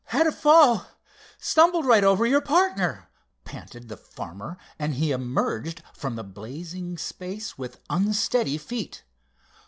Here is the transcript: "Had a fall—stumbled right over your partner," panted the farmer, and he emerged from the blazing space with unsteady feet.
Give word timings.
"Had 0.05 0.25
a 0.25 0.31
fall—stumbled 0.31 1.85
right 1.85 2.03
over 2.03 2.25
your 2.25 2.41
partner," 2.41 3.11
panted 3.45 3.87
the 3.87 3.97
farmer, 3.97 4.57
and 4.79 4.95
he 4.95 5.11
emerged 5.11 5.83
from 5.93 6.15
the 6.15 6.23
blazing 6.23 6.97
space 6.97 7.55
with 7.55 7.79
unsteady 7.87 8.57
feet. 8.57 9.03